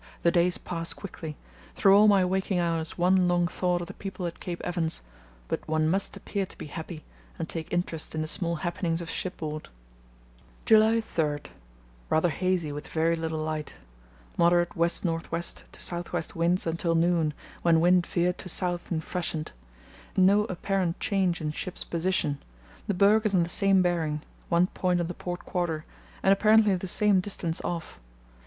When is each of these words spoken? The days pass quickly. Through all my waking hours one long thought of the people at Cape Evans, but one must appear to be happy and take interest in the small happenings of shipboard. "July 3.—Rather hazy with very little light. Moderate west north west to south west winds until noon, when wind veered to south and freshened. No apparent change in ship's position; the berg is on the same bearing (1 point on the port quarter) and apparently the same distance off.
The 0.23 0.31
days 0.31 0.57
pass 0.57 0.93
quickly. 0.95 1.37
Through 1.75 1.95
all 1.95 2.07
my 2.07 2.25
waking 2.25 2.57
hours 2.57 2.97
one 2.97 3.27
long 3.27 3.47
thought 3.47 3.81
of 3.81 3.87
the 3.87 3.93
people 3.93 4.25
at 4.25 4.39
Cape 4.39 4.59
Evans, 4.65 5.03
but 5.47 5.67
one 5.67 5.87
must 5.87 6.17
appear 6.17 6.43
to 6.47 6.57
be 6.57 6.65
happy 6.65 7.03
and 7.37 7.47
take 7.47 7.71
interest 7.71 8.15
in 8.15 8.21
the 8.23 8.27
small 8.27 8.55
happenings 8.65 8.99
of 9.01 9.11
shipboard. 9.11 9.69
"July 10.65 11.01
3.—Rather 11.01 12.29
hazy 12.29 12.71
with 12.71 12.87
very 12.87 13.13
little 13.13 13.37
light. 13.37 13.75
Moderate 14.37 14.75
west 14.75 15.05
north 15.05 15.31
west 15.31 15.65
to 15.71 15.79
south 15.79 16.11
west 16.13 16.35
winds 16.35 16.65
until 16.65 16.95
noon, 16.95 17.31
when 17.61 17.79
wind 17.79 18.07
veered 18.07 18.39
to 18.39 18.49
south 18.49 18.89
and 18.89 19.03
freshened. 19.03 19.51
No 20.17 20.45
apparent 20.45 20.99
change 20.99 21.41
in 21.41 21.51
ship's 21.51 21.83
position; 21.83 22.39
the 22.87 22.95
berg 22.95 23.27
is 23.27 23.35
on 23.35 23.43
the 23.43 23.49
same 23.49 23.83
bearing 23.83 24.23
(1 24.49 24.65
point 24.73 24.99
on 24.99 25.05
the 25.05 25.13
port 25.13 25.41
quarter) 25.45 25.85
and 26.23 26.33
apparently 26.33 26.75
the 26.75 26.87
same 26.87 27.19
distance 27.19 27.61
off. 27.61 27.99